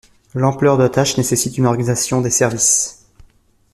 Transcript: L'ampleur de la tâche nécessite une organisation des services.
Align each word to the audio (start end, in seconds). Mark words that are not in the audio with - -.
L'ampleur 0.33 0.79
de 0.79 0.81
la 0.81 0.89
tâche 0.89 1.15
nécessite 1.15 1.59
une 1.59 1.67
organisation 1.67 2.21
des 2.21 2.31
services. 2.31 3.05